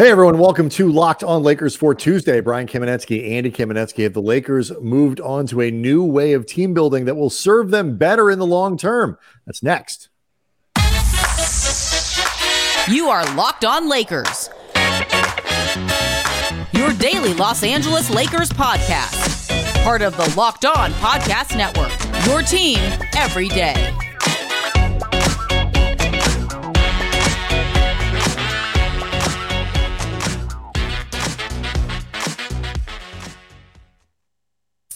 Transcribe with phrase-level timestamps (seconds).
[0.00, 2.40] Hey everyone, welcome to Locked On Lakers for Tuesday.
[2.40, 6.72] Brian Kamenetsky, Andy Kamenetsky have the Lakers moved on to a new way of team
[6.72, 9.18] building that will serve them better in the long term.
[9.44, 10.08] That's next.
[12.88, 14.48] You are Locked On Lakers.
[16.72, 19.84] Your daily Los Angeles Lakers podcast.
[19.84, 21.92] Part of the Locked On Podcast Network.
[22.26, 22.78] Your team
[23.14, 23.94] every day.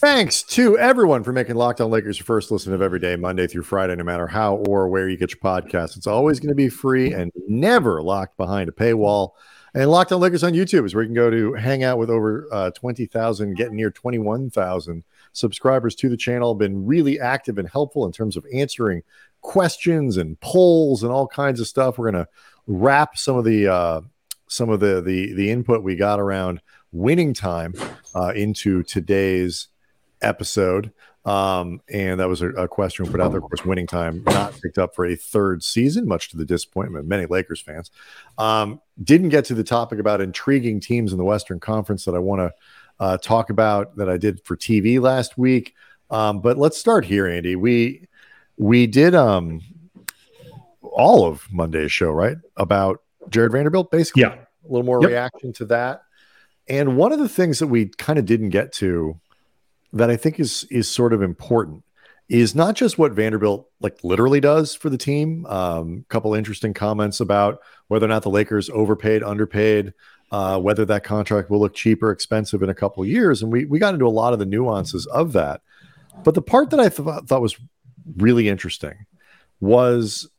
[0.05, 3.47] Thanks to everyone for making Locked On Lakers your first listen of every day, Monday
[3.47, 5.97] through Friday, no matter how or where you get your podcast.
[5.97, 9.31] It's always going to be free and never locked behind a paywall.
[9.73, 12.11] And Locked On Lakers on YouTube is where you can go to hang out with
[12.11, 16.53] over uh, 20,000, getting near 21,000 subscribers to the channel.
[16.53, 19.01] Been really active and helpful in terms of answering
[19.41, 21.97] questions and polls and all kinds of stuff.
[21.97, 22.29] We're going to
[22.67, 24.01] wrap some of the uh,
[24.49, 27.73] some of the the the input we got around winning time
[28.13, 29.69] uh, into today's
[30.25, 30.91] episode.
[31.25, 33.39] Um, and that was a, a, question we put out there.
[33.39, 37.03] Of course, winning time not picked up for a third season, much to the disappointment
[37.03, 37.89] of many Lakers fans.
[38.37, 42.19] Um, didn't get to the topic about intriguing teams in the Western Conference that I
[42.19, 42.53] want to
[42.99, 45.73] uh, talk about that I did for TV last week.
[46.11, 47.55] Um, but let's start here, Andy.
[47.55, 48.07] We
[48.57, 49.61] we did um
[50.81, 52.37] all of Monday's show, right?
[52.55, 54.21] About Jarred Vanderbilt, basically.
[54.21, 54.35] Yeah.
[54.35, 55.09] A little more yep.
[55.09, 56.03] reaction to that.
[56.67, 59.19] And one of the things that we kind of didn't get to
[59.95, 61.83] that I think is is sort of important
[62.27, 65.45] is not just what Vanderbilt like literally does for the team.
[65.47, 69.93] A um, couple interesting comments about whether or not the Lakers overpaid, underpaid,
[70.31, 73.79] uh, whether that contract will look cheaper, expensive in a couple years, and we we
[73.79, 75.61] got into a lot of the nuances of that.
[76.23, 77.57] But the part that I th- thought was
[78.17, 79.05] really interesting
[79.61, 80.29] was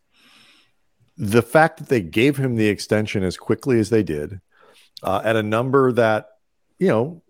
[1.16, 4.40] the fact that they gave him the extension as quickly as they did
[5.02, 6.28] uh, at a number that
[6.78, 7.22] you know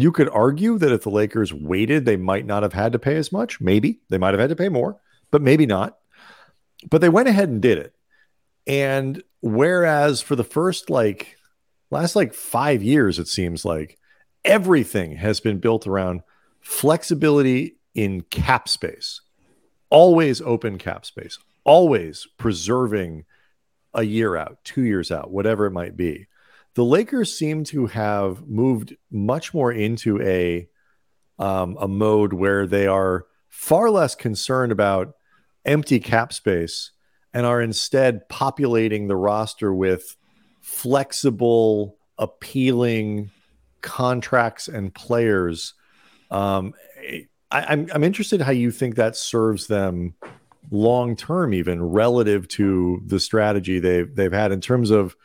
[0.00, 3.16] you could argue that if the Lakers waited, they might not have had to pay
[3.16, 3.60] as much.
[3.60, 5.00] Maybe they might have had to pay more,
[5.30, 5.98] but maybe not.
[6.90, 7.94] But they went ahead and did it.
[8.66, 11.36] And whereas for the first like
[11.90, 13.98] last like five years, it seems like
[14.44, 16.22] everything has been built around
[16.60, 19.20] flexibility in cap space,
[19.88, 23.24] always open cap space, always preserving
[23.94, 26.26] a year out, two years out, whatever it might be
[26.76, 30.68] the Lakers seem to have moved much more into a
[31.38, 35.14] um, a mode where they are far less concerned about
[35.64, 36.92] empty cap space
[37.32, 40.16] and are instead populating the roster with
[40.60, 43.30] flexible, appealing
[43.80, 45.72] contracts and players.
[46.30, 46.74] Um,
[47.50, 50.14] I, I'm I'm interested how you think that serves them
[50.70, 55.16] long term, even relative to the strategy they've they've had in terms of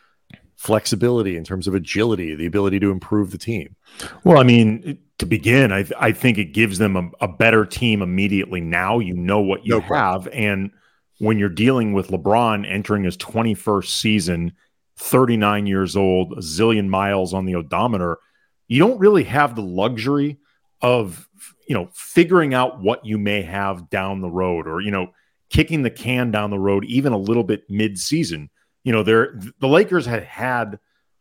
[0.62, 3.76] flexibility, in terms of agility, the ability to improve the team?
[4.24, 8.04] Well, I mean, to begin, I, I think it gives them a, a, better team
[8.04, 8.62] immediately.
[8.62, 10.28] Now you know what you no have.
[10.28, 10.70] And
[11.18, 14.52] when you're dealing with LeBron entering his 21st season,
[14.98, 18.20] 39 years old, a zillion miles on the odometer,
[18.68, 20.38] you don't really have the luxury
[20.80, 21.28] of,
[21.68, 25.08] you know, figuring out what you may have down the road or, you know,
[25.50, 28.52] kicking the can down the road even a little bit mid-season
[28.84, 30.80] you know, they're the Lakers had had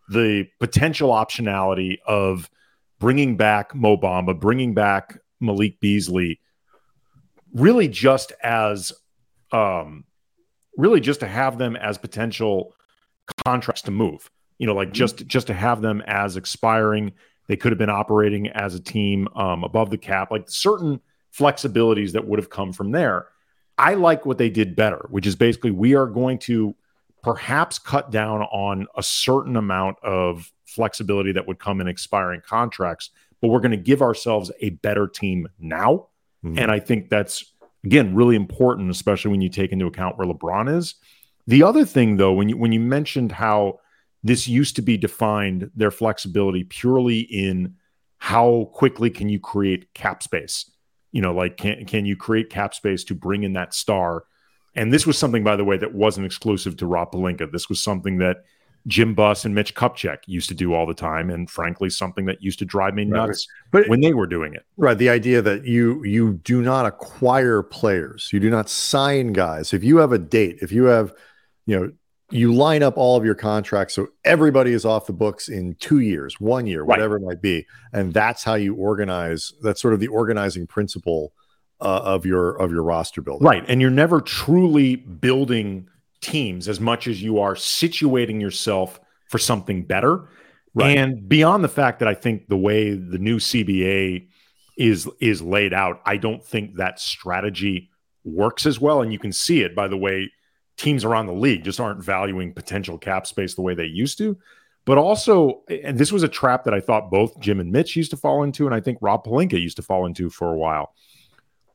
[0.08, 2.50] the potential optionality of
[2.98, 6.40] bringing back Mo Bamba, bringing back Malik Beasley,
[7.54, 8.92] really just as,
[9.52, 10.04] um,
[10.76, 12.74] really just to have them as potential
[13.44, 14.30] contracts to move.
[14.58, 14.94] You know, like mm-hmm.
[14.94, 17.12] just just to have them as expiring.
[17.48, 21.00] They could have been operating as a team um, above the cap, like certain
[21.36, 23.26] flexibilities that would have come from there.
[23.76, 26.76] I like what they did better, which is basically we are going to
[27.22, 33.10] perhaps cut down on a certain amount of flexibility that would come in expiring contracts,
[33.40, 36.08] but we're going to give ourselves a better team now.
[36.44, 36.58] Mm-hmm.
[36.58, 37.52] And I think that's,
[37.84, 40.94] again, really important, especially when you take into account where LeBron is.
[41.46, 43.80] The other thing, though, when you when you mentioned how
[44.22, 47.74] this used to be defined, their flexibility purely in
[48.18, 50.70] how quickly can you create cap space.
[51.12, 54.24] You know, like can can you create cap space to bring in that star
[54.74, 57.50] and this was something, by the way, that wasn't exclusive to Rob Pelinka.
[57.50, 58.44] This was something that
[58.86, 62.42] Jim Buss and Mitch Kupchak used to do all the time, and frankly, something that
[62.42, 63.82] used to drive me nuts right.
[63.82, 64.64] but, when they were doing it.
[64.76, 69.74] Right, the idea that you you do not acquire players, you do not sign guys.
[69.74, 71.12] If you have a date, if you have,
[71.66, 71.92] you know,
[72.30, 75.98] you line up all of your contracts so everybody is off the books in two
[75.98, 77.22] years, one year, whatever right.
[77.22, 79.52] it might be, and that's how you organize.
[79.62, 81.34] That's sort of the organizing principle
[81.80, 83.46] uh, of your of your roster building.
[83.46, 85.88] Right, and you're never truly building
[86.20, 90.28] teams as much as you are situating yourself for something better.
[90.74, 90.96] Right.
[90.96, 94.28] And beyond the fact that I think the way the new CBA
[94.76, 97.90] is is laid out, I don't think that strategy
[98.24, 99.02] works as well.
[99.02, 100.30] And you can see it by the way
[100.76, 104.38] teams around the league just aren't valuing potential cap space the way they used to.
[104.86, 108.10] But also, and this was a trap that I thought both Jim and Mitch used
[108.12, 110.94] to fall into, and I think Rob Pelinka used to fall into for a while.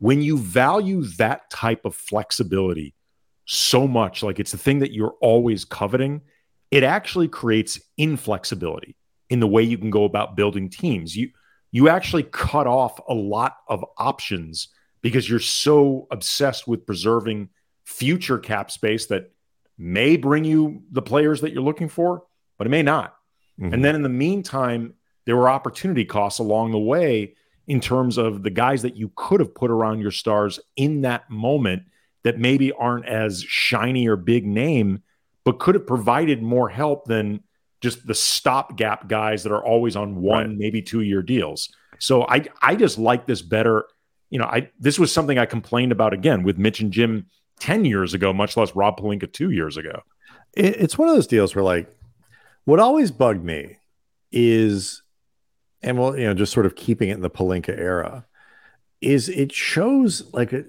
[0.06, 2.94] When you value that type of flexibility
[3.46, 6.22] so much, like it's the thing that you're always coveting,
[6.70, 8.96] it actually creates inflexibility
[9.32, 11.16] in the way you can go about building teams.
[11.16, 11.32] You
[11.72, 14.68] you actually cut off a lot of options
[15.02, 17.50] because you're so obsessed with preserving
[17.84, 19.32] future cap space that
[19.76, 22.22] may bring you the players that you're looking for,
[22.60, 23.16] but it may not.
[23.60, 23.74] Mm-hmm.
[23.74, 24.94] And then in the meantime,
[25.26, 27.34] there were opportunity costs along the way
[27.68, 31.30] in terms of the guys that you could have put around your stars in that
[31.30, 31.84] moment
[32.24, 35.04] that maybe aren't as shiny or big name,
[35.44, 37.44] but could have provided more help than
[37.82, 40.58] just the stopgap guys that are always on one, right.
[40.58, 41.70] maybe two year deals.
[42.00, 43.86] So I I just like this better.
[44.30, 47.28] You know, I this was something I complained about again with Mitch and Jim
[47.60, 50.02] 10 years ago, much less Rob Pelinka two years ago.
[50.54, 51.90] It, it's one of those deals where, like,
[52.66, 53.78] what always bugged me
[54.32, 55.02] is,
[55.86, 58.26] and well, you know, just sort of keeping it in the Pelinka era,
[59.02, 60.66] is it shows like a,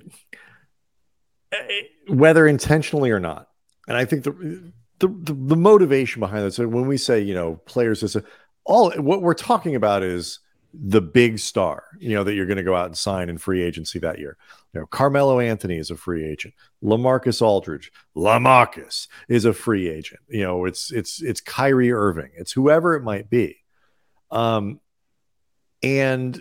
[2.09, 3.49] whether intentionally or not.
[3.89, 6.53] And I think the, the, the, the motivation behind that.
[6.53, 8.17] So when we say, you know, players, is
[8.65, 10.41] all what we're talking about is
[10.75, 13.62] the big star, you know, that you're going to go out and sign in free
[13.62, 14.37] agency that year.
[14.75, 16.53] You know, Carmelo Anthony is a free agent.
[16.83, 20.21] LaMarcus Aldridge, LaMarcus is a free agent.
[20.29, 22.33] You know, it's it's it's Kyrie Irving.
[22.37, 23.57] It's whoever it might be.
[24.31, 24.81] Um,
[25.82, 26.40] and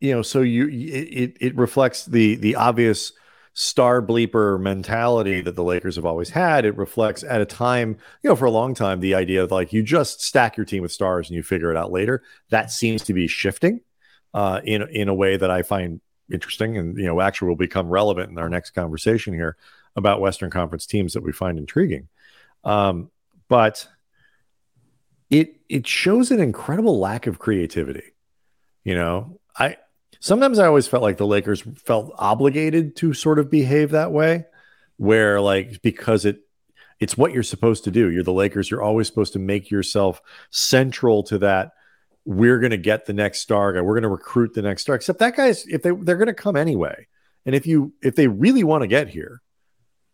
[0.00, 3.12] you know, so you it it reflects the the obvious
[3.54, 6.66] star bleeper mentality that the Lakers have always had.
[6.66, 9.72] It reflects at a time, you know, for a long time, the idea of like
[9.72, 12.22] you just stack your team with stars and you figure it out later.
[12.50, 13.80] That seems to be shifting
[14.34, 16.00] uh, in in a way that I find
[16.30, 19.56] interesting, and you know, actually will become relevant in our next conversation here
[19.96, 22.08] about Western Conference teams that we find intriguing.
[22.64, 23.10] Um,
[23.48, 23.88] but
[25.30, 28.12] it it shows an incredible lack of creativity.
[28.86, 29.78] You know, I
[30.20, 34.44] sometimes I always felt like the Lakers felt obligated to sort of behave that way,
[34.96, 36.42] where like because it
[37.00, 38.12] it's what you're supposed to do.
[38.12, 38.70] You're the Lakers.
[38.70, 41.72] You're always supposed to make yourself central to that.
[42.24, 43.80] We're going to get the next star guy.
[43.80, 44.94] We're going to recruit the next star.
[44.94, 47.08] Except that guy's if they they're going to come anyway.
[47.44, 49.42] And if you if they really want to get here,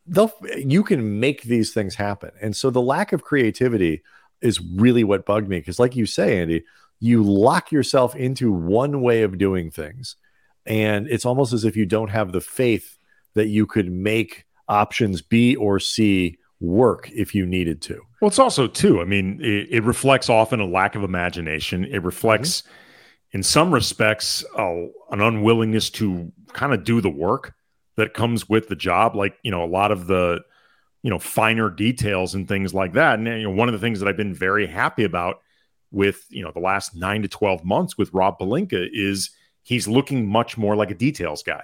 [0.07, 2.31] they'll you can make these things happen.
[2.41, 4.03] And so the lack of creativity
[4.41, 6.65] is really what bugged me because, like you say, Andy,
[7.03, 10.15] you lock yourself into one way of doing things.
[10.65, 12.97] And it's almost as if you don't have the faith
[13.35, 18.01] that you could make options B or C work if you needed to.
[18.21, 21.85] Well, it's also, too, I mean, it, it reflects often a lack of imagination.
[21.85, 23.39] It reflects, mm-hmm.
[23.39, 27.53] in some respects, an unwillingness to kind of do the work
[27.97, 29.17] that comes with the job.
[29.17, 30.39] Like, you know, a lot of the,
[31.03, 33.19] you know, finer details and things like that.
[33.19, 35.41] And, you know, one of the things that I've been very happy about
[35.93, 39.31] with you know the last nine to 12 months with Rob Pelinka is
[39.63, 41.63] he's looking much more like a details guy.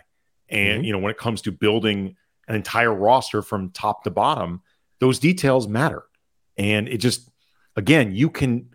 [0.48, 0.84] And mm-hmm.
[0.84, 2.16] you know, when it comes to building
[2.46, 4.62] an entire roster from top to bottom,
[5.00, 6.04] those details matter.
[6.56, 7.28] And it just
[7.76, 8.70] again, you can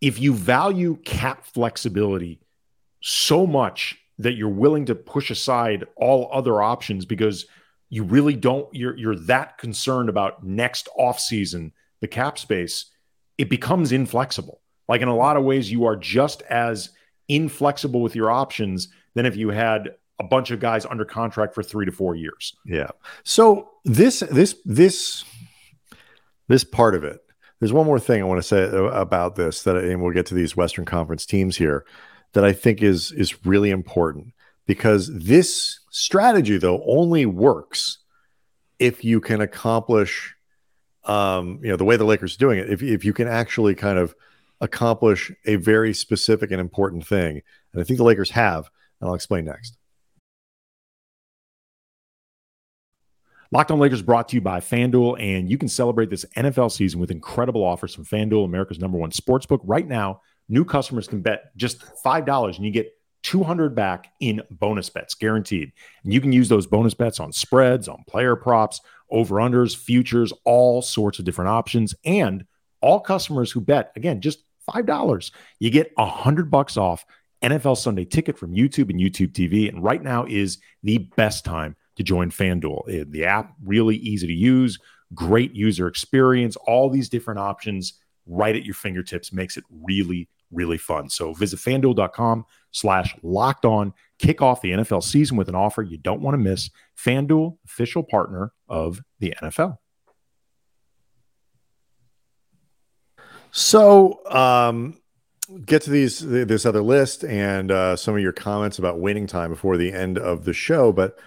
[0.00, 2.40] if you value cap flexibility
[3.00, 7.46] so much that you're willing to push aside all other options because
[7.88, 12.86] you really don't you're you're that concerned about next offseason the cap space
[13.36, 14.61] it becomes inflexible
[14.92, 16.90] like in a lot of ways, you are just as
[17.26, 21.62] inflexible with your options than if you had a bunch of guys under contract for
[21.62, 22.54] three to four years.
[22.66, 22.90] Yeah.
[23.24, 25.24] So this this this
[26.46, 27.20] this part of it.
[27.58, 30.34] There's one more thing I want to say about this that, and we'll get to
[30.34, 31.86] these Western Conference teams here
[32.34, 34.34] that I think is is really important
[34.66, 37.96] because this strategy though only works
[38.78, 40.34] if you can accomplish
[41.04, 43.74] um you know the way the Lakers are doing it if if you can actually
[43.74, 44.14] kind of
[44.62, 47.42] accomplish a very specific and important thing.
[47.72, 49.76] And I think the Lakers have, and I'll explain next.
[53.50, 57.00] Locked on Lakers brought to you by FanDuel, and you can celebrate this NFL season
[57.00, 59.60] with incredible offers from FanDuel, America's number one sportsbook.
[59.64, 62.90] Right now, new customers can bet just $5 and you get
[63.24, 65.72] 200 back in bonus bets guaranteed.
[66.02, 70.80] And you can use those bonus bets on spreads, on player props, over-unders, futures, all
[70.80, 71.94] sorts of different options.
[72.04, 72.46] And
[72.80, 75.30] all customers who bet, again, just $5.
[75.58, 77.04] You get a hundred bucks off
[77.42, 79.68] NFL Sunday ticket from YouTube and YouTube TV.
[79.68, 83.02] And right now is the best time to join FanDuel.
[83.02, 84.78] Uh, the app really easy to use,
[85.14, 87.94] great user experience, all these different options.
[88.26, 91.08] right at your fingertips makes it really, really fun.
[91.10, 93.92] So visit fanduel.com slash locked on.
[94.18, 96.70] Kick off the NFL season with an offer you don't want to miss.
[96.96, 99.78] FanDuel, official partner of the NFL.
[103.52, 104.98] So, um,
[105.66, 109.50] get to these this other list and uh, some of your comments about winning time
[109.50, 110.92] before the end of the show.
[110.92, 111.18] But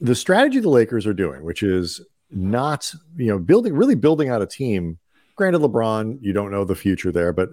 [0.00, 4.42] the strategy the Lakers are doing, which is not you know building really building out
[4.42, 4.98] a team.
[5.36, 7.50] Granted, LeBron, you don't know the future there, but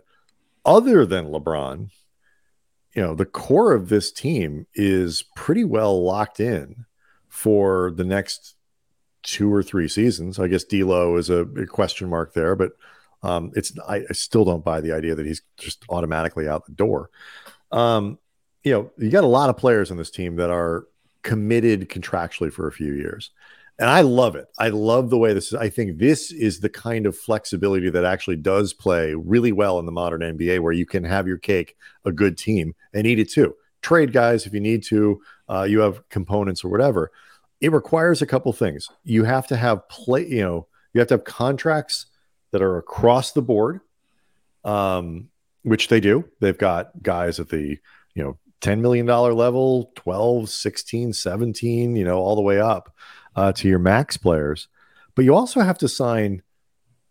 [0.66, 1.90] other than LeBron,
[2.94, 6.86] you know the core of this team is pretty well locked in
[7.28, 8.56] for the next
[9.24, 10.40] two or three seasons.
[10.40, 12.72] I guess D'Lo is a, a question mark there, but
[13.26, 16.74] um, it's I, I, still don't buy the idea that he's just automatically out the
[16.74, 17.10] door.
[17.72, 18.20] Um,
[18.64, 20.86] you know, you got a lot of players on this team that are
[21.24, 23.32] committed contractually for a few years.
[23.80, 24.46] And I love it.
[24.60, 25.56] I love the way this is.
[25.56, 29.86] I think this is the kind of flexibility that actually does play really well in
[29.86, 33.30] the modern NBA, where you can have your cake, a good team, and eat it
[33.30, 33.56] too.
[33.82, 35.20] Trade guys if you need to.
[35.50, 37.12] Uh, you have components or whatever.
[37.60, 38.88] It requires a couple things.
[39.04, 40.26] You have to have play.
[40.28, 42.06] You know, you have to have contracts
[42.56, 43.82] that are across the board,
[44.64, 45.28] um,
[45.64, 46.24] which they do.
[46.40, 47.78] They've got guys at the,
[48.14, 52.96] you know, $10 million level, 12, 16, 17, you know, all the way up
[53.36, 54.70] uh, to your max players.
[55.16, 56.44] But you also have to sign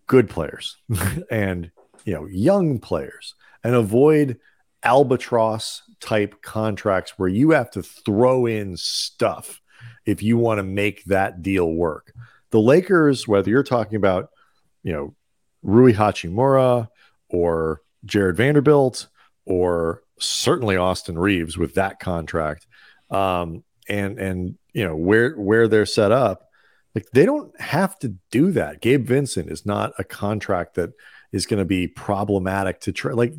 [0.07, 0.79] good players
[1.31, 1.71] and,
[2.07, 4.39] you know, young players and avoid
[4.83, 9.61] albatross type contracts where you have to throw in stuff
[10.07, 12.15] if you want to make that deal work.
[12.49, 14.31] The Lakers, whether you're talking about,
[14.83, 15.15] you know,
[15.65, 16.89] Rui Hachimura
[17.29, 19.09] or Jarred Vanderbilt
[19.47, 22.67] or certainly Austin Reaves with that contract.
[23.11, 26.49] Um, and and you know where where they're set up,
[26.95, 28.81] like they don't have to do that.
[28.81, 30.93] Gabe Vincent is not a contract that
[31.33, 33.13] is going to be problematic to try.
[33.13, 33.35] Like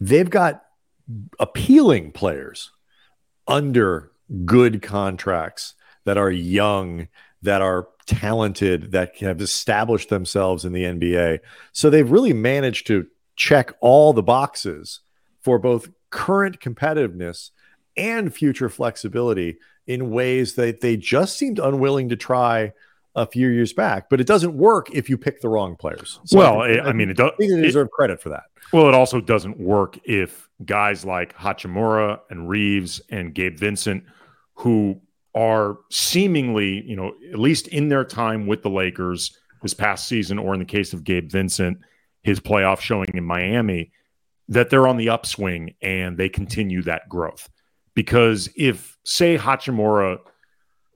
[0.00, 0.64] they've got
[1.38, 2.72] appealing players
[3.46, 4.10] under
[4.44, 5.74] good contracts
[6.04, 7.08] that are young
[7.42, 11.40] that are talented that have established themselves in the NBA.
[11.72, 13.06] So they've really managed to
[13.36, 15.00] check all the boxes
[15.40, 17.50] for both current competitiveness
[17.96, 22.72] and future flexibility in ways that they just seemed unwilling to try
[23.14, 24.08] a few years back.
[24.08, 26.18] But it doesn't work if you pick the wrong players.
[26.24, 27.32] So well, I, think, I mean, it does.
[27.38, 28.44] They deserve it, credit for that.
[28.72, 34.04] Well, it also doesn't work if guys like Hachimura and Reaves and Gabe Vincent,
[34.54, 35.00] who
[35.34, 40.38] are seemingly, you know, at least in their time with the Lakers this past season,
[40.38, 41.78] or in the case of Gabe Vincent,
[42.22, 43.90] his playoff showing in Miami,
[44.48, 47.48] that they're on the upswing and they continue that growth.
[47.94, 50.18] Because if, say, Hachimura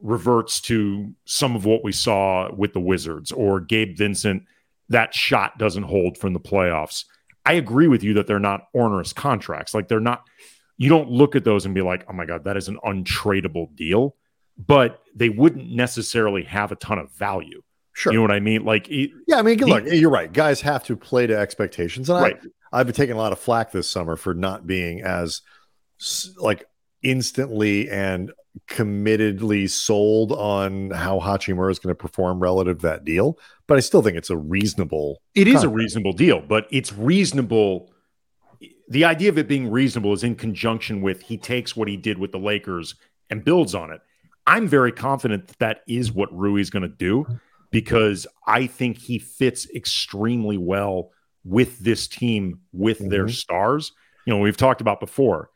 [0.01, 4.45] reverts to some of what we saw with the Wizards, or Gabe Vincent,
[4.89, 7.05] that shot doesn't hold from the playoffs.
[7.45, 9.75] I agree with you that they're not onerous contracts.
[9.75, 10.25] Like they're not,
[10.77, 13.75] you don't look at those and be like, oh my God, that is an untradeable
[13.75, 14.15] deal
[14.59, 17.63] but they wouldn't necessarily have a ton of value.
[17.93, 18.13] Sure.
[18.13, 18.65] You know what I mean?
[18.65, 20.33] Like, yeah, I mean, look, he, you're right.
[20.33, 22.09] Guys have to play to expectations.
[22.09, 22.39] And right.
[22.73, 25.43] I, I've been taking a lot of flack this summer for not being as
[26.37, 26.65] like
[27.03, 28.31] instantly and
[28.69, 33.39] committedly sold on how Hachimura is going to perform relative to that deal.
[33.67, 35.21] But I still think it's a reasonable.
[35.35, 35.57] It contract.
[35.57, 37.93] is a reasonable deal, but it's reasonable.
[38.89, 42.19] The idea of it being reasonable is in conjunction with he takes what he did
[42.19, 42.95] with the Lakers
[43.29, 44.01] and builds on it.
[44.49, 47.27] I'm very confident that that is what Rui's going to do
[47.71, 51.11] because I think he fits extremely well
[51.45, 53.11] with this team, with mm-hmm.
[53.11, 53.93] their stars.
[54.25, 55.51] You know, we've talked about before.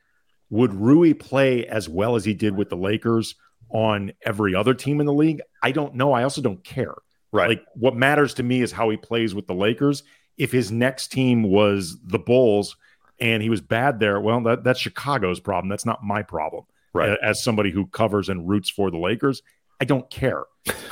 [0.50, 3.34] Would Rui play as well as he did with the Lakers
[3.70, 5.40] on every other team in the league?
[5.62, 6.12] I don't know.
[6.12, 6.94] I also don't care.
[7.32, 7.48] Right.
[7.48, 10.02] Like what matters to me is how he plays with the Lakers.
[10.36, 12.76] If his next team was the Bulls
[13.18, 15.70] and he was bad there, well, that, that's Chicago's problem.
[15.70, 17.18] That's not my problem right.
[17.22, 19.42] as somebody who covers and roots for the Lakers.
[19.80, 20.44] I don't care,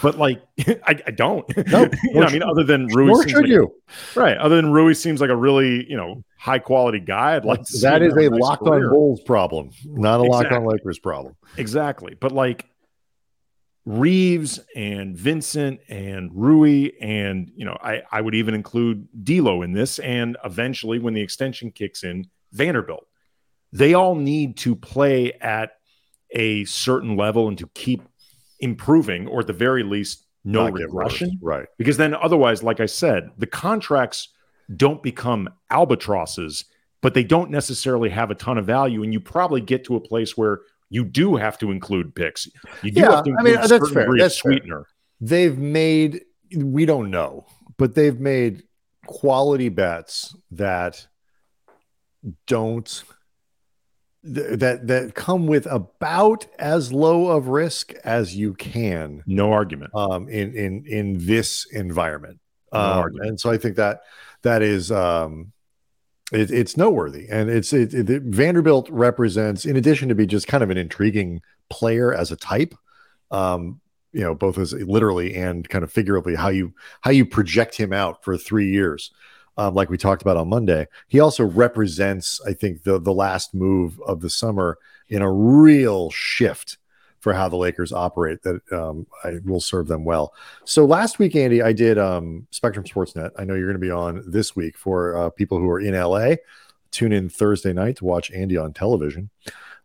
[0.03, 1.47] but like I, I don't.
[1.69, 3.73] No, you know, I mean, other than Rui, nor should like you?
[4.17, 4.37] A, right.
[4.37, 7.37] Other than Rui seems like a really you know high quality guy.
[7.37, 7.79] I'd like to.
[7.79, 8.89] That is a nice locked career.
[8.89, 10.29] on Bulls problem, not a exactly.
[10.29, 11.37] locked on Lakers problem.
[11.57, 12.67] Exactly, but like
[13.87, 19.73] Reaves and Vincent and Rui and you know I I would even include D'Lo in
[19.73, 23.07] this, and eventually when the extension kicks in, Vanderbilt.
[23.73, 25.75] They all need to play at
[26.33, 28.03] a certain level and to keep
[28.61, 31.39] improving, or at the very least, no Not regression.
[31.43, 31.67] Right.
[31.77, 34.29] Because then, otherwise, like I said, the contracts
[34.77, 36.65] don't become albatrosses,
[37.01, 39.03] but they don't necessarily have a ton of value.
[39.03, 42.49] And you probably get to a place where you do have to include picks.
[42.83, 44.09] You do yeah, have to I mean, uh, that's fair.
[44.17, 44.85] That's sweetener.
[44.85, 44.87] Fair.
[45.21, 46.23] They've made,
[46.57, 47.47] we don't know,
[47.77, 48.63] but they've made
[49.07, 51.07] quality bets that
[52.47, 53.05] don't
[54.23, 59.23] that that come with about as low of risk as you can.
[59.27, 59.95] No argument.
[59.95, 62.39] Um, in in in this environment.
[62.73, 64.03] No um, and so I think that
[64.43, 65.53] that is um,
[66.33, 70.63] it, it's noteworthy, and it's it, it, Vanderbilt represents, in addition to be just kind
[70.63, 72.75] of an intriguing player as a type,
[73.31, 73.81] um,
[74.13, 77.93] you know, both as literally and kind of figuratively, how you how you project him
[77.93, 79.13] out for three years,
[79.57, 80.87] um, like we talked about on Monday.
[81.09, 84.79] He also represents, I think, the the last move of the summer
[85.09, 86.79] in a real shift
[87.21, 90.33] for how the Lakers operate that um, I will serve them well.
[90.65, 93.31] So last week, Andy, I did um, Spectrum Sportsnet.
[93.39, 95.95] I know you're going to be on this week for uh, people who are in
[95.95, 96.37] LA.
[96.91, 99.29] Tune in Thursday night to watch Andy on television.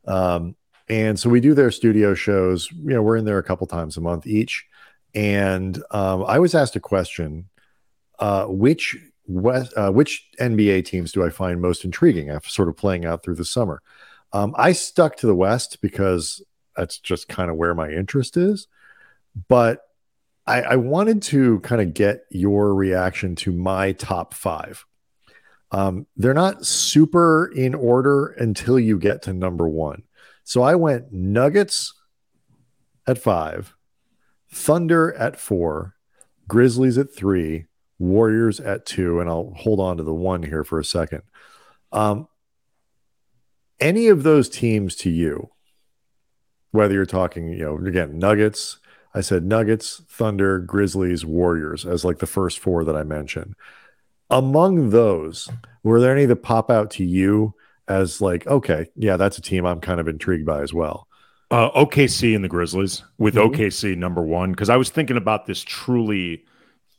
[0.08, 0.56] Um,
[0.88, 2.72] and so we do their studio shows.
[2.72, 4.66] You know, we're in there a couple times a month each.
[5.14, 7.50] And um, I was asked a question:
[8.20, 12.78] uh, which West, uh, which NBA teams do I find most intriguing after sort of
[12.78, 13.82] playing out through the summer?
[14.34, 16.44] Um, I stuck to the West because
[16.76, 18.68] that's just kind of where my interest is.
[19.48, 19.82] But
[20.48, 24.86] I, I wanted to kind of get your reaction to my top five.
[25.72, 30.04] Um, they're not super in order until you get to number one.
[30.44, 31.94] So I went Nuggets
[33.08, 33.76] at five,
[34.52, 35.96] Thunder at four,
[36.48, 37.66] Grizzlies at three,
[38.00, 41.22] Warriors at two, and I'll hold on to the one here for a second.
[41.92, 42.28] Um,
[43.80, 45.50] any of those teams to you,
[46.72, 48.80] whether you're talking, you know, again, Nuggets,
[49.14, 53.56] I said Nuggets, Thunder, Grizzlies, Warriors as like the first four that I mentioned.
[54.30, 55.50] Among those,
[55.84, 57.54] were there any that pop out to you
[57.88, 61.08] as like, okay, yeah, that's a team I'm kind of intrigued by as well?
[61.52, 63.54] Uh, OKC and the Grizzlies with mm-hmm.
[63.54, 66.44] OKC number one because I was thinking about this truly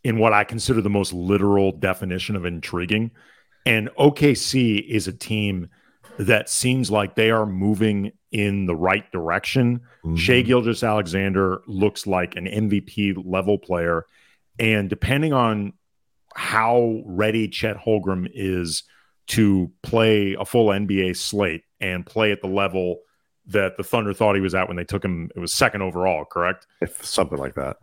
[0.06, 3.10] in what I consider the most literal definition of intriguing,
[3.64, 5.68] and OKC is a team
[6.18, 9.80] that seems like they are moving in the right direction.
[10.04, 10.14] Mm-hmm.
[10.14, 14.06] Shai Gilgeous-Alexander looks like an MVP level player.
[14.58, 15.72] And depending on
[16.34, 18.84] how ready Chet Holmgren is
[19.28, 23.00] to play a full NBA slate and play at the level
[23.46, 26.24] that the Thunder thought he was at when they took him, it was second overall,
[26.24, 26.66] correct?
[26.80, 27.76] If something like that.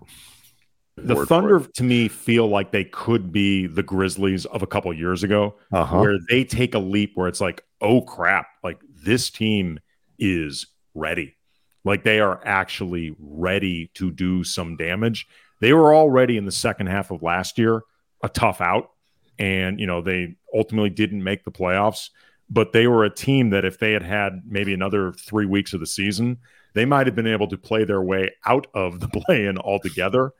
[0.96, 5.24] The Thunder to me feel like they could be the Grizzlies of a couple years
[5.24, 6.00] ago, uh-huh.
[6.00, 9.80] where they take a leap where it's like, oh crap, like this team
[10.20, 11.36] is ready.
[11.84, 15.28] Like they are actually ready to do some damage.
[15.60, 17.84] They were already in the second half of last year
[18.22, 18.92] a tough out.
[19.40, 22.10] And, you know, they ultimately didn't make the playoffs,
[22.50, 25.80] but they were a team that if they had had maybe another three weeks of
[25.80, 26.38] the season,
[26.74, 30.34] they might have been able to play their way out of the play in altogether.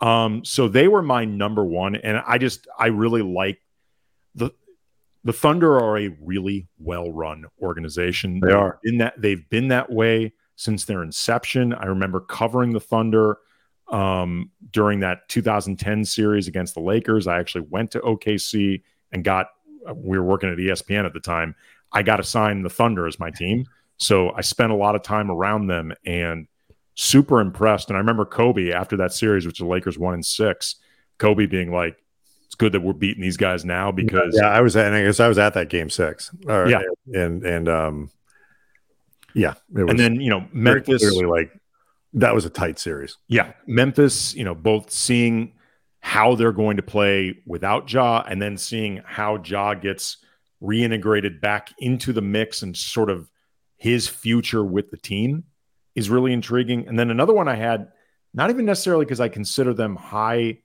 [0.00, 1.96] Um, so they were my number one.
[1.96, 3.60] And I just, I really like
[4.34, 4.50] the,
[5.24, 8.40] the Thunder are a really well-run organization.
[8.40, 11.72] They are in that they've been that way since their inception.
[11.72, 13.38] I remember covering the Thunder
[13.88, 17.26] um, during that 2010 series against the Lakers.
[17.26, 18.82] I actually went to OKC
[19.12, 19.48] and got.
[19.94, 21.54] We were working at ESPN at the time.
[21.92, 25.30] I got assigned the Thunder as my team, so I spent a lot of time
[25.30, 26.46] around them and
[26.98, 27.88] super impressed.
[27.88, 30.76] And I remember Kobe after that series, which the Lakers won in six.
[31.18, 31.96] Kobe being like,
[32.46, 35.20] it's good that we're beating these guys now because yeah, I was at I guess
[35.20, 36.30] I was at that game six.
[36.46, 36.82] Or, yeah,
[37.12, 38.10] and and um,
[39.32, 41.52] yeah, and then you know Memphis clearly like
[42.14, 43.16] that was a tight series.
[43.28, 45.52] Yeah, Memphis, you know, both seeing
[46.00, 50.16] how they're going to play without Ja, and then seeing how Ja gets
[50.62, 53.30] reintegrated back into the mix and sort of
[53.76, 55.44] his future with the team
[55.98, 56.86] is really intriguing.
[56.86, 57.88] And then another one I had,
[58.32, 60.58] not even necessarily because I consider them high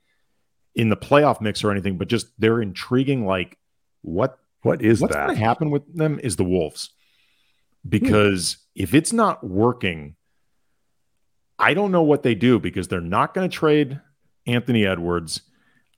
[0.76, 3.26] in the playoff mix or anything, but just they're intriguing.
[3.26, 3.58] Like
[4.02, 5.26] what what is what's that?
[5.26, 6.91] going to happen with them is the Wolves,
[7.88, 8.84] because hmm.
[8.84, 10.15] if it's not working,
[11.58, 14.00] I don't know what they do because they're not going to trade
[14.46, 15.41] Anthony Edwards.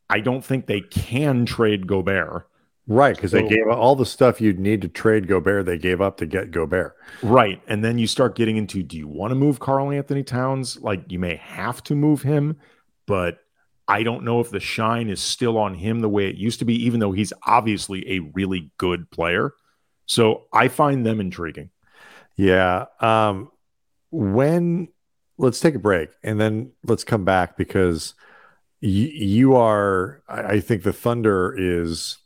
[0.09, 2.47] I don't think they can trade Gobert.
[2.87, 6.01] Right, because so, they gave all the stuff you'd need to trade Gobert, they gave
[6.01, 6.95] up to get Gobert.
[7.23, 7.61] Right.
[7.67, 10.79] And then you start getting into do you want to move Karl-Anthony Towns?
[10.79, 12.57] Like you may have to move him,
[13.07, 13.39] but
[13.87, 16.65] I don't know if the shine is still on him the way it used to
[16.65, 19.53] be, even though he's obviously a really good player.
[20.05, 21.71] So I find them intriguing.
[22.35, 22.85] Yeah.
[22.99, 23.51] Um,
[24.11, 24.89] when
[25.37, 28.13] let's take a break and then let's come back because
[28.81, 32.17] y- you are, I, I think the Thunder is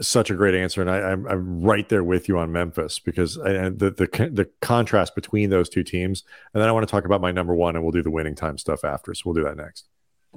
[0.00, 2.98] such a great answer, and I, am I'm, I'm right there with you on Memphis
[2.98, 6.90] because I, the the the contrast between those two teams, and then I want to
[6.90, 9.14] talk about my number one, and we'll do the winning time stuff after.
[9.14, 9.88] So we'll do that next.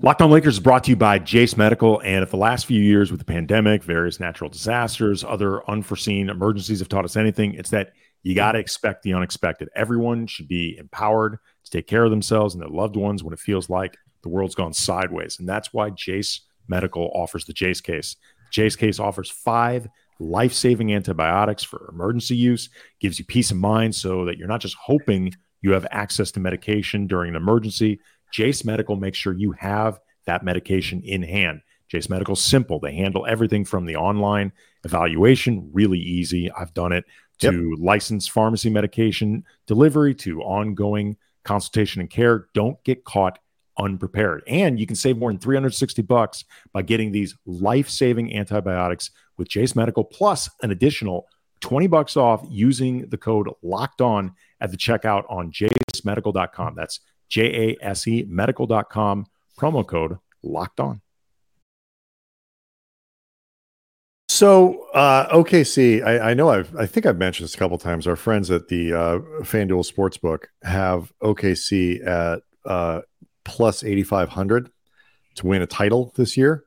[0.02, 2.00] Locked on Lakers is brought to you by Jase Medical.
[2.06, 6.80] And if the last few years with the pandemic, various natural disasters, other unforeseen emergencies
[6.80, 7.92] have taught us anything, it's that
[8.24, 9.68] you got to expect the unexpected.
[9.76, 13.40] Everyone should be empowered to take care of themselves and their loved ones when it
[13.40, 15.38] feels like the world's gone sideways.
[15.38, 18.16] And that's why Jase Medical offers the Jase case.
[18.52, 19.88] Jase case offers five
[20.20, 24.62] life saving antibiotics for emergency use, gives you peace of mind so that you're not
[24.62, 28.00] just hoping you have access to medication during an emergency
[28.32, 31.62] Jase Medical makes sure you have that medication in hand.
[31.88, 32.80] Jase Medical simple.
[32.80, 34.52] They handle everything from the online
[34.84, 36.52] evaluation, really easy.
[36.52, 37.06] I've done it
[37.40, 37.80] to yep.
[37.80, 42.48] licensed pharmacy medication delivery to ongoing consultation and care.
[42.54, 43.40] Don't get caught
[43.80, 44.44] unprepared.
[44.48, 49.76] And you can save more than 360 bucks by getting these life-saving antibiotics with Jase
[49.76, 51.28] Medical plus an additional
[51.62, 56.76] 20 bucks off using the code locked on at the checkout on jasemedical.com.
[56.76, 59.26] That's J A S E medical.com,
[59.58, 61.02] promo code locked on.
[64.30, 68.08] So uh, OKC, I, I, know I've I think I've mentioned this a couple times.
[68.08, 73.02] Our friends at the uh, FanDuel Sportsbook have OKC at uh,
[73.50, 74.72] plus eighty five hundred
[75.36, 76.64] to win a title this year,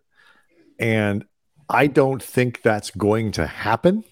[0.79, 1.25] and
[1.68, 4.05] I don't think that's going to happen.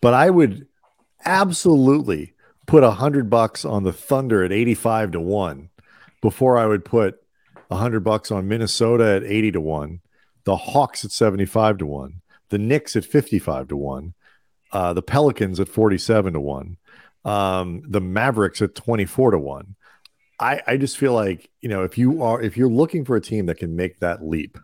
[0.00, 0.66] But I would
[1.24, 2.34] absolutely
[2.66, 5.70] put a hundred bucks on the Thunder at 85 to one
[6.20, 7.20] before I would put
[7.70, 10.00] a hundred bucks on Minnesota at 80 to one,
[10.44, 14.14] the Hawks at 75 to one, the Knicks at 55 to one,
[14.72, 16.76] uh, the Pelicans at 47 to one,
[17.24, 19.76] um, the Mavericks at 24 to one.
[20.42, 23.20] I, I just feel like, you know, if you are, if you're looking for a
[23.20, 24.58] team that can make that leap,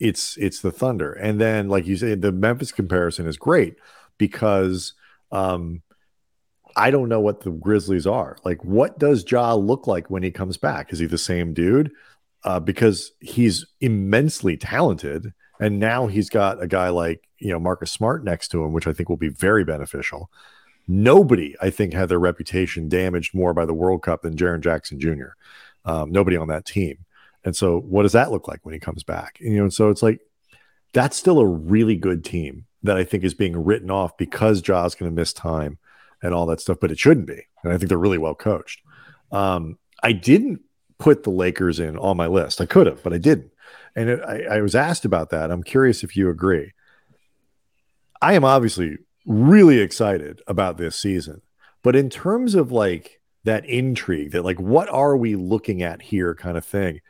[0.00, 1.12] it's, it's the Thunder.
[1.12, 3.76] And then, like you say, the Memphis comparison is great
[4.18, 4.94] because,
[5.30, 5.82] um,
[6.76, 8.36] I don't know what the Grizzlies are.
[8.44, 10.92] Like, what does Ja look like when he comes back?
[10.92, 11.90] Is he the same dude?
[12.42, 17.90] Uh, because he's immensely talented, and now he's got a guy like you know Marcus
[17.90, 20.30] Smart next to him, which I think will be very beneficial.
[20.88, 24.98] Nobody, I think, had their reputation damaged more by the World Cup than Jaren Jackson
[24.98, 25.30] Jr.
[25.84, 26.98] Um, nobody on that team,
[27.44, 29.38] and so what does that look like when he comes back?
[29.40, 30.20] And, you know, and so it's like
[30.92, 34.94] that's still a really good team that I think is being written off because Ja's
[34.94, 35.78] going to miss time
[36.22, 37.46] and all that stuff, but it shouldn't be.
[37.62, 38.80] And I think they're really well coached.
[39.32, 40.62] Um, I didn't
[40.98, 42.60] put the Lakers in on my list.
[42.60, 43.52] I could have, but I didn't.
[43.94, 45.50] And it, I, I was asked about that.
[45.50, 46.72] I'm curious if you agree.
[48.22, 51.42] I am obviously really excited about this season,
[51.82, 56.34] but in terms of like that intrigue, that like what are we looking at here,
[56.34, 57.00] kind of thing.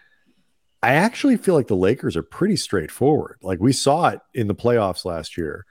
[0.82, 3.36] I actually feel like the Lakers are pretty straightforward.
[3.42, 5.66] Like we saw it in the playoffs last year.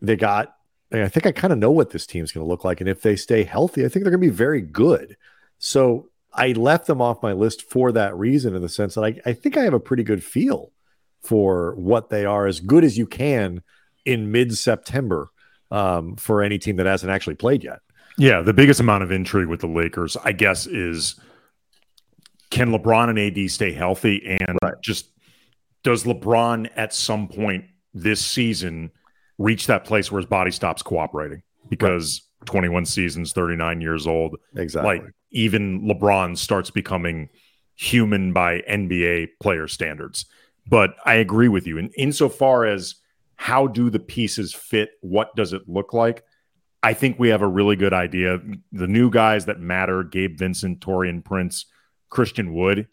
[0.00, 0.54] They got
[0.92, 2.80] I think I kind of know what this team's going to look like.
[2.80, 5.16] And if they stay healthy, I think they're going to be very good.
[5.58, 9.20] So I left them off my list for that reason, in the sense that I,
[9.26, 10.70] I think I have a pretty good feel
[11.22, 13.62] for what they are, as good as you can
[14.04, 15.30] in mid September
[15.70, 17.80] um, for any team that hasn't actually played yet.
[18.16, 18.42] Yeah.
[18.42, 21.18] The biggest amount of intrigue with the Lakers, I guess, is
[22.50, 24.38] can LeBron and AD stay healthy?
[24.40, 24.74] And right.
[24.82, 25.10] just
[25.82, 28.90] does LeBron at some point this season–
[29.38, 32.46] reach that place where his body stops cooperating because right.
[32.46, 34.36] 21 seasons, 39 years old.
[34.56, 34.98] Exactly.
[34.98, 37.28] Like even LeBron starts becoming
[37.74, 40.26] human by NBA player standards.
[40.66, 41.78] But I agree with you.
[41.78, 42.94] And insofar as
[43.44, 46.24] how do the pieces fit, what does it look like?
[46.82, 48.38] I think we have a really good idea.
[48.72, 51.66] The new guys that matter, Gabe Vincent, Taurean Prince,
[52.08, 52.88] Christian Wood,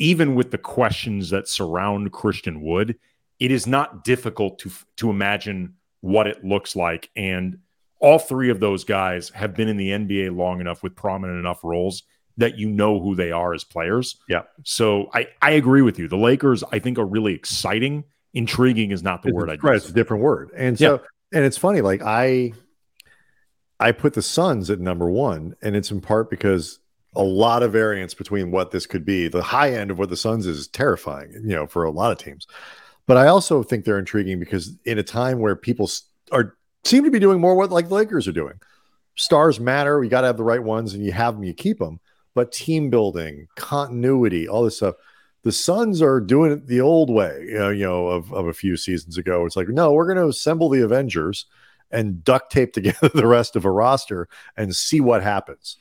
[0.00, 2.98] even with the questions that surround Christian Wood,
[3.38, 7.58] it is not difficult to to imagine what it looks like and
[8.00, 11.62] all three of those guys have been in the NBA long enough with prominent enough
[11.62, 12.02] roles
[12.38, 14.16] that you know who they are as players.
[14.28, 14.42] Yeah.
[14.64, 16.08] So I I agree with you.
[16.08, 18.02] The Lakers I think are really exciting.
[18.34, 19.76] Intriguing is not the it's, word I right.
[19.76, 20.50] It's a different word.
[20.56, 21.38] And so yeah.
[21.38, 22.52] and it's funny like I
[23.80, 26.78] I put the Suns at number 1 and it's in part because
[27.16, 29.28] a lot of variance between what this could be.
[29.28, 32.18] The high end of what the Suns is terrifying, you know, for a lot of
[32.18, 32.46] teams.
[33.06, 35.90] But I also think they're intriguing because in a time where people
[36.32, 38.60] are seem to be doing more what like the Lakers are doing,
[39.14, 40.02] stars matter.
[40.02, 42.00] You got to have the right ones, and you have them, you keep them.
[42.34, 44.96] But team building, continuity, all this stuff.
[45.44, 48.52] The Suns are doing it the old way, you know, you know of, of a
[48.52, 49.46] few seasons ago.
[49.46, 51.46] It's like, no, we're going to assemble the Avengers
[51.90, 55.76] and duct tape together the rest of a roster and see what happens.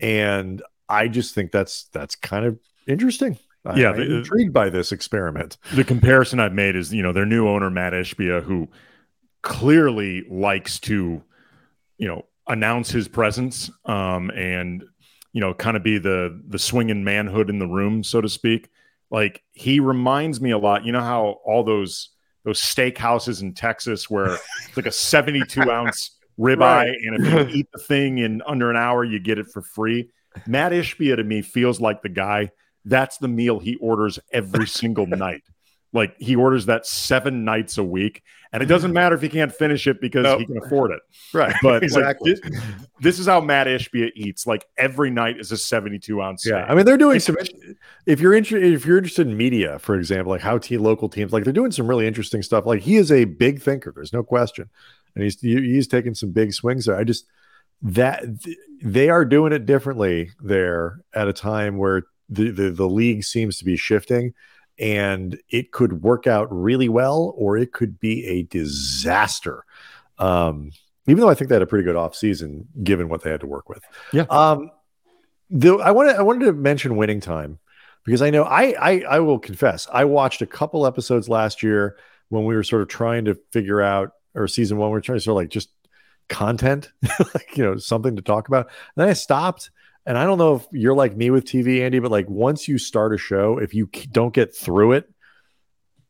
[0.00, 3.38] And I just think that's that's kind of interesting
[3.76, 5.58] yeah, I'm intrigued by this experiment.
[5.74, 8.68] The comparison I've made is, you know, their new owner Matt Ishbia, who
[9.42, 11.22] clearly likes to,
[11.98, 14.84] you know, announce his presence um, and
[15.32, 18.68] you know, kind of be the the swinging manhood in the room, so to speak.
[19.10, 20.84] Like he reminds me a lot.
[20.84, 22.10] You know how all those
[22.44, 26.96] those steakhouses in Texas where it's like a 72 ounce ribeye, right.
[27.02, 30.10] and if you eat the thing in under an hour, you get it for free.
[30.46, 32.50] Matt Ishbia to me feels like the guy.
[32.84, 35.42] That's the meal he orders every single night.
[35.92, 39.52] Like he orders that seven nights a week, and it doesn't matter if he can't
[39.52, 40.40] finish it because nope.
[40.40, 41.00] he can afford it.
[41.32, 41.54] Right.
[41.62, 42.32] But exactly.
[42.32, 42.62] Like, this,
[42.98, 44.48] this, is how Matt Ishbia eats.
[44.48, 46.44] Like every night is a 72 ounce.
[46.44, 46.66] Yeah.
[46.68, 47.36] I mean, they're doing some,
[48.04, 51.32] if you're interested, if you're interested in media, for example, like how t local teams,
[51.32, 52.66] like they're doing some really interesting stuff.
[52.66, 53.92] Like he is a big thinker.
[53.94, 54.68] There's no question.
[55.14, 56.96] And he's, he's taking some big swings there.
[56.96, 57.26] I just,
[57.82, 58.24] that
[58.82, 63.58] they are doing it differently there at a time where the, the, the league seems
[63.58, 64.34] to be shifting
[64.80, 69.64] and it could work out really well or it could be a disaster.
[70.18, 70.72] Um,
[71.06, 73.40] even though I think they had a pretty good off season given what they had
[73.40, 73.82] to work with.
[74.12, 74.24] Yeah.
[74.30, 74.70] Um,
[75.50, 77.58] though I wanted I wanted to mention winning time
[78.04, 81.96] because I know I, I I will confess I watched a couple episodes last year
[82.28, 85.18] when we were sort of trying to figure out or season one we are trying
[85.18, 85.70] to sort of like just
[86.28, 86.92] content
[87.34, 89.70] like you know something to talk about and then I stopped
[90.06, 92.78] and I don't know if you're like me with TV, Andy, but like once you
[92.78, 95.10] start a show, if you don't get through it,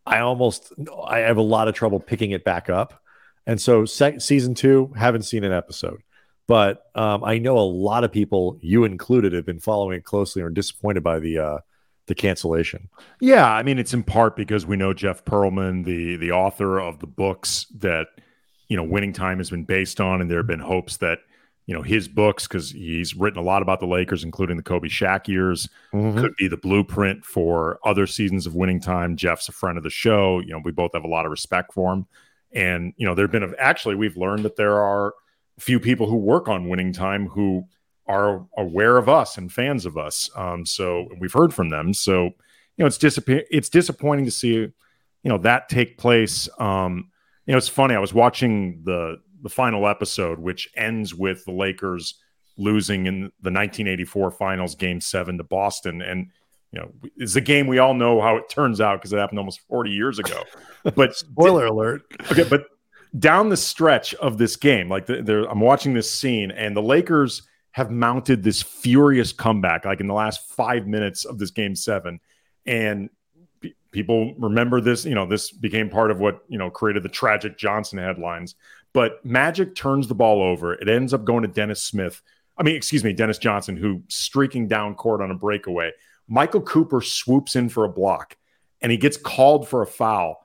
[0.06, 0.72] I almost
[1.06, 3.02] I have a lot of trouble picking it back up.
[3.46, 6.02] And so sec- season two, haven't seen an episode,
[6.46, 10.42] but um, I know a lot of people, you included, have been following it closely
[10.42, 11.58] or disappointed by the uh,
[12.06, 12.88] the cancellation.
[13.20, 17.00] Yeah, I mean it's in part because we know Jeff Pearlman, the the author of
[17.00, 18.08] the books that
[18.68, 21.20] you know Winning Time has been based on, and there have been hopes that
[21.66, 24.88] you know his books because he's written a lot about the Lakers, including the Kobe
[24.88, 25.68] Shaq years.
[25.94, 26.20] Mm-hmm.
[26.20, 29.16] Could be the blueprint for other seasons of winning time.
[29.16, 30.40] Jeff's a friend of the show.
[30.40, 32.06] You know, we both have a lot of respect for him,
[32.52, 35.14] and you know, there've been a, actually we've learned that there are
[35.58, 37.64] a few people who work on winning time who
[38.06, 40.28] are aware of us and fans of us.
[40.34, 41.94] Um, so we've heard from them.
[41.94, 42.32] So you
[42.78, 44.72] know, it's disapp- it's disappointing to see you
[45.24, 46.48] know that take place.
[46.58, 47.10] Um,
[47.46, 47.94] you know, it's funny.
[47.94, 52.14] I was watching the the final episode, which ends with the Lakers
[52.56, 56.28] losing in the 1984 Finals, Game Seven to Boston, and
[56.72, 59.38] you know it's a game we all know how it turns out because it happened
[59.38, 60.42] almost 40 years ago.
[60.94, 62.04] But spoiler alert.
[62.32, 62.64] Okay, but
[63.18, 67.42] down the stretch of this game, like the, I'm watching this scene, and the Lakers
[67.72, 72.18] have mounted this furious comeback, like in the last five minutes of this Game Seven,
[72.64, 73.10] and
[73.90, 75.04] people remember this.
[75.04, 78.54] You know, this became part of what you know created the tragic Johnson headlines.
[78.92, 80.74] But Magic turns the ball over.
[80.74, 82.22] It ends up going to Dennis Smith.
[82.56, 85.92] I mean, excuse me, Dennis Johnson, who streaking down court on a breakaway.
[86.28, 88.36] Michael Cooper swoops in for a block
[88.80, 90.44] and he gets called for a foul.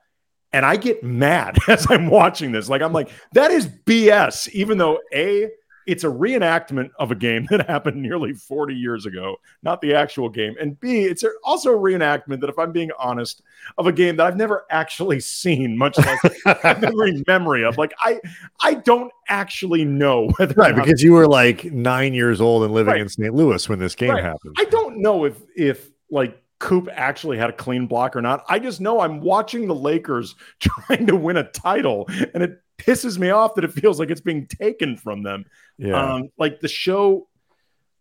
[0.52, 2.68] And I get mad as I'm watching this.
[2.68, 5.50] Like, I'm like, that is BS, even though A,
[5.86, 10.28] it's a reenactment of a game that happened nearly 40 years ago, not the actual
[10.28, 10.54] game.
[10.60, 13.42] And B, it's also a reenactment that, if I'm being honest,
[13.78, 16.20] of a game that I've never actually seen, much less
[16.80, 17.78] memory memory of.
[17.78, 18.20] Like I,
[18.60, 22.92] I don't actually know whether right because you were like nine years old and living
[22.92, 23.00] right.
[23.00, 23.34] in St.
[23.34, 24.24] Louis when this game right.
[24.24, 24.56] happened.
[24.58, 28.44] I don't know if if like Coop actually had a clean block or not.
[28.48, 33.18] I just know I'm watching the Lakers trying to win a title, and it pisses
[33.18, 35.44] me off that it feels like it's being taken from them.
[35.78, 36.14] Yeah.
[36.14, 37.28] Um, like the show,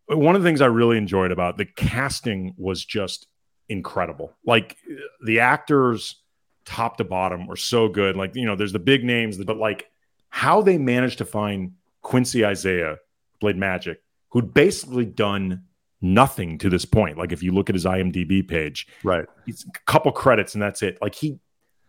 [0.07, 3.27] one of the things I really enjoyed about the casting was just
[3.69, 4.33] incredible.
[4.45, 4.77] Like
[5.23, 6.21] the actors,
[6.65, 8.15] top to bottom, were so good.
[8.15, 9.89] Like you know, there's the big names, but like
[10.29, 12.97] how they managed to find Quincy Isaiah,
[13.39, 15.63] played Magic, who'd basically done
[16.01, 17.17] nothing to this point.
[17.17, 20.83] Like if you look at his IMDb page, right, he's a couple credits and that's
[20.83, 20.97] it.
[21.01, 21.39] Like he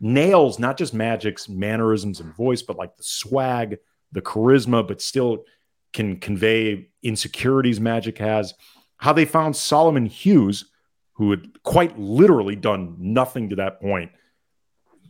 [0.00, 3.78] nails not just Magic's mannerisms and voice, but like the swag,
[4.12, 5.44] the charisma, but still
[5.92, 8.54] can convey insecurities Magic has.
[8.98, 10.66] How they found Solomon Hughes,
[11.14, 14.10] who had quite literally done nothing to that point.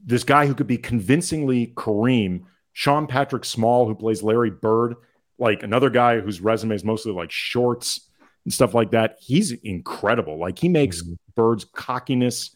[0.05, 4.95] This guy who could be convincingly Kareem, Sean Patrick Small, who plays Larry Bird,
[5.39, 8.09] like another guy whose resume is mostly like shorts
[8.45, 9.17] and stuff like that.
[9.21, 10.39] He's incredible.
[10.39, 11.15] Like he makes mm-hmm.
[11.35, 12.56] Bird's cockiness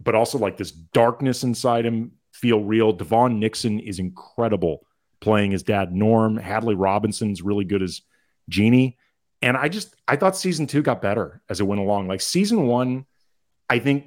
[0.00, 2.92] but also like this darkness inside him feel real.
[2.92, 4.86] DeVaughn Nixon is incredible
[5.20, 6.36] playing his dad Norm.
[6.36, 8.02] Hadley Robinson's really good as
[8.48, 8.98] Jeanie.
[9.40, 12.08] And I just I thought season two got better as it went along.
[12.08, 13.06] Like season one,
[13.68, 14.06] I think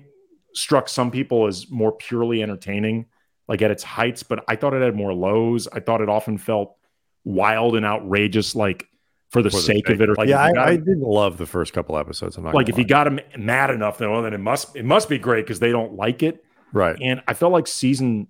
[0.53, 3.05] struck some people as more purely entertaining,
[3.47, 5.67] like at its heights, but I thought it had more lows.
[5.67, 6.75] I thought it often felt
[7.23, 8.87] wild and outrageous, like
[9.29, 10.09] for the, for sake, the sake, of it.
[10.09, 12.37] Or like, yeah, I, I, didn't love the first couple episodes.
[12.37, 12.81] I'm not like if lie.
[12.81, 15.59] you got them mad enough, then well, then it must it must be great because
[15.59, 16.97] they don't like it, right?
[17.01, 18.27] And I felt like season.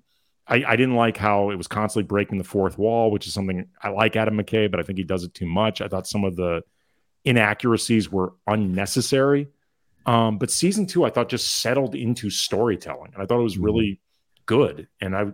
[0.49, 3.67] I, I didn't like how it was constantly breaking the fourth wall, which is something
[3.83, 5.81] I like Adam McKay, but I think he does it too much.
[5.81, 6.63] I thought some of the
[7.25, 9.49] inaccuracies were unnecessary.
[10.05, 13.55] Um, but season two, I thought just settled into storytelling, and I thought it was
[13.55, 13.63] mm-hmm.
[13.65, 13.99] really
[14.45, 14.87] good.
[15.01, 15.25] And I,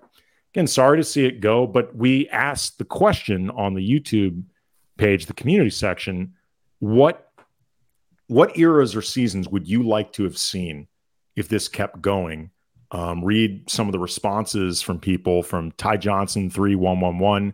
[0.53, 4.43] again, sorry to see it go, but we asked the question on the YouTube
[4.97, 6.33] page, the community section,
[6.79, 7.29] what
[8.27, 10.87] what eras or seasons would you like to have seen
[11.35, 12.51] if this kept going?
[12.91, 17.53] Um, read some of the responses from people from Ty Johnson three one one one.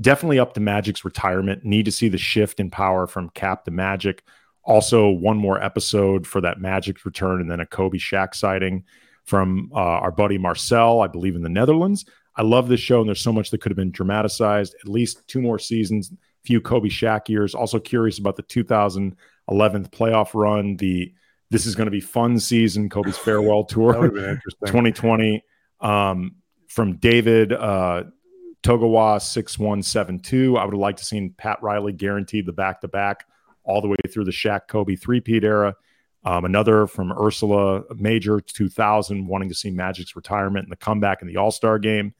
[0.00, 1.64] Definitely up to Magic's retirement.
[1.64, 4.24] Need to see the shift in power from Cap to Magic.
[4.64, 8.84] Also, one more episode for that Magic's return, and then a Kobe Shaq sighting
[9.24, 12.04] from uh, our buddy Marcel, I believe in the Netherlands.
[12.34, 14.74] I love this show, and there's so much that could have been dramatized.
[14.80, 16.12] At least two more seasons,
[16.44, 17.54] few Kobe Shaq years.
[17.54, 20.76] Also curious about the 2011 playoff run.
[20.76, 21.12] The
[21.50, 22.88] this is going to be fun season.
[22.88, 24.08] Kobe's farewell tour,
[24.66, 25.44] 2020.
[25.80, 26.36] Um,
[26.68, 28.04] from David uh,
[28.62, 30.56] Togawa 6172.
[30.56, 33.26] I would have liked to seen Pat Riley guaranteed the back to back
[33.64, 35.74] all the way through the Shaq Kobe three peat era.
[36.24, 41.28] Um, another from Ursula Major 2000, wanting to see Magic's retirement and the comeback in
[41.28, 42.14] the All Star game.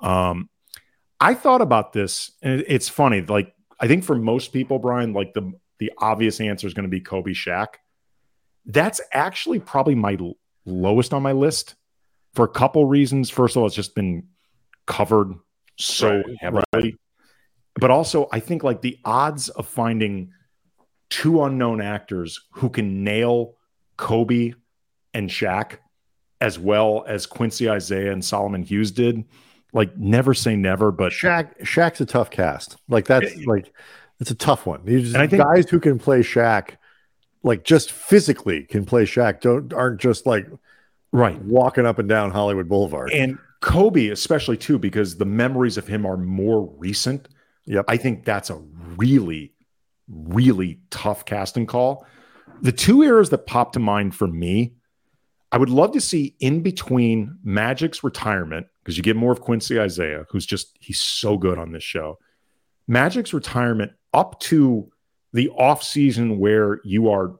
[0.00, 0.48] Um,
[1.20, 3.20] I thought about this, and it's funny.
[3.20, 6.90] Like I think for most people, Brian, like the the obvious answer is going to
[6.90, 7.66] be Kobe Shaq.
[8.66, 10.36] That's actually probably my l-
[10.66, 11.76] lowest on my list
[12.34, 13.30] for a couple reasons.
[13.30, 14.28] First of all, it's just been
[14.86, 15.34] covered
[15.76, 16.94] so right, heavily, right.
[17.76, 20.32] but also I think like the odds of finding
[21.10, 23.54] two unknown actors who can nail
[23.96, 24.54] Kobe
[25.14, 25.78] and Shaq
[26.40, 29.24] as well as Quincy Isaiah and Solomon Hughes did.
[29.78, 32.78] Like never say never, but Shaq Shaq's a tough cast.
[32.88, 33.72] Like that's like
[34.18, 34.84] it's a tough one.
[34.84, 36.70] These I think, guys who can play Shaq,
[37.44, 40.48] like just physically can play Shaq, don't aren't just like
[41.12, 43.12] right walking up and down Hollywood Boulevard.
[43.12, 47.28] And Kobe, especially too, because the memories of him are more recent.
[47.66, 47.84] Yep.
[47.86, 48.56] I think that's a
[48.96, 49.52] really
[50.08, 52.04] really tough casting call.
[52.62, 54.74] The two eras that pop to mind for me,
[55.52, 59.78] I would love to see in between Magic's retirement, because you get more of Quincy
[59.78, 62.18] Isaiah, who's just, he's so good on this show.
[62.86, 64.90] Magic's retirement up to
[65.34, 67.34] the offseason where you are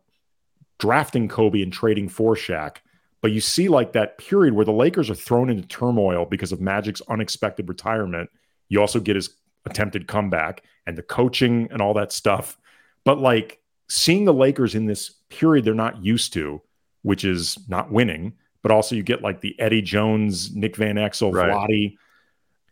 [0.79, 2.77] drafting Kobe and trading for Shaq.
[3.23, 6.61] But you see, like that period where the Lakers are thrown into turmoil because of
[6.61, 8.29] Magic's unexpected retirement.
[8.69, 9.31] You also get his
[9.65, 12.59] attempted comeback and the coaching and all that stuff.
[13.05, 13.59] But like
[13.89, 16.61] seeing the Lakers in this period they're not used to,
[17.01, 21.33] which is not winning, but also you get like the Eddie Jones, Nick Van Exel,
[21.33, 21.51] right.
[21.51, 21.97] Vlade.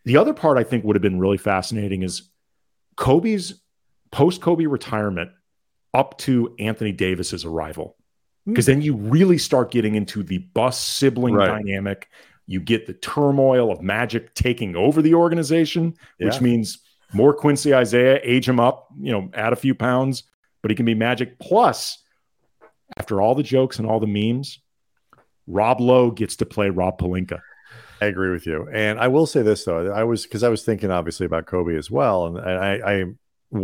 [0.05, 2.31] The other part I think would have been really fascinating is
[2.96, 3.61] Kobe's
[4.11, 5.31] post Kobe retirement
[5.94, 7.96] up to Anthony Davis's arrival.
[8.46, 8.72] Because hmm.
[8.72, 11.49] then you really start getting into the Buss sibling right.
[11.49, 12.09] dynamic.
[12.46, 16.27] You get the turmoil of Magic taking over the organization, yeah.
[16.27, 16.79] which means
[17.12, 20.25] more Quincy Isaiah, age him up, you know, add a few pounds,
[20.62, 21.38] but he can be magic.
[21.38, 22.03] Plus,
[22.96, 24.61] after all the jokes and all the memes,
[25.46, 27.40] Rob Lowe gets to play Rob Pelinka.
[28.00, 28.68] I agree with you.
[28.72, 31.76] And I will say this though, I was because I was thinking obviously about Kobe
[31.76, 33.04] as well, and I I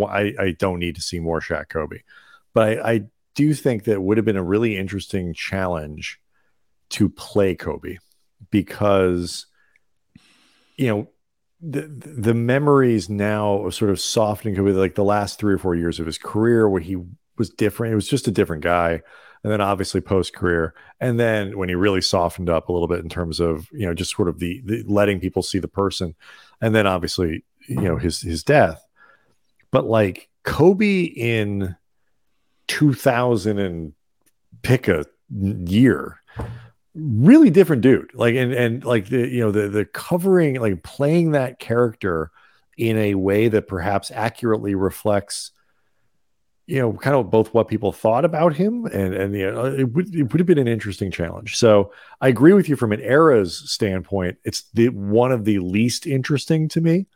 [0.09, 1.99] I, I don't need to see more Shaq Kobe,
[2.55, 3.01] but I, I
[3.35, 6.21] do think that would have been a really interesting challenge
[6.91, 7.99] to play Kobe
[8.51, 9.47] because
[10.77, 11.09] you know
[11.61, 15.75] the the memories now of sort of softening Kobe, like the last three or four
[15.75, 16.97] years of his career where he
[17.39, 17.93] was different.
[17.93, 19.03] It was just a different guy.
[19.45, 20.75] And then obviously post career.
[21.01, 23.95] And then when he really softened up a little bit in terms of, you know,
[23.95, 26.15] just sort of the, the letting people see the person.
[26.61, 28.87] And then obviously, you know, his his death.
[29.73, 31.77] But like Kobe in
[32.69, 33.95] 2000 and
[34.63, 36.23] pick a year
[36.95, 41.33] really different dude like and and like the you know the the covering like playing
[41.33, 42.31] that character
[42.77, 45.53] in a way that perhaps accurately reflects
[46.73, 49.93] you know kind of both what people thought about him and and you know, it
[49.93, 51.57] would it would have been an interesting challenge.
[51.57, 56.07] So i agree with you from an era's standpoint it's the one of the least
[56.07, 57.07] interesting to me.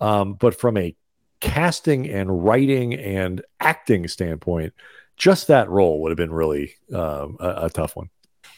[0.00, 0.94] Um, but from a
[1.40, 4.74] casting and writing and acting standpoint
[5.16, 8.10] just that role would have been really um, a, a tough one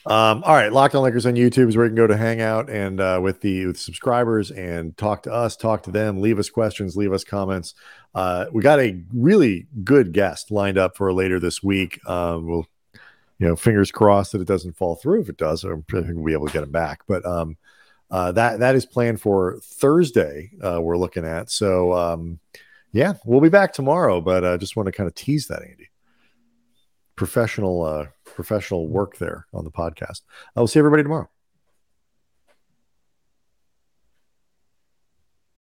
[0.07, 2.40] um, all right, Locked On Lakers on YouTube is where you can go to hang
[2.40, 6.38] out and uh, with the with subscribers and talk to us, talk to them, leave
[6.38, 7.74] us questions, leave us comments.
[8.14, 12.01] Uh, we got a really good guest lined up for later this week.
[12.09, 12.66] Um, we'll,
[13.38, 15.20] you know, fingers crossed that it doesn't fall through.
[15.20, 17.03] If it does, I'm think we'll be able to get him back.
[17.07, 17.57] But um,
[18.11, 20.51] uh, that that is planned for Thursday.
[20.62, 22.40] Uh, we're looking at so um,
[22.92, 24.20] yeah, we'll be back tomorrow.
[24.20, 25.90] But I uh, just want to kind of tease that, Andy.
[27.16, 28.07] Professional uh,
[28.43, 30.22] professional work there on the podcast.
[30.57, 31.28] I will see everybody tomorrow.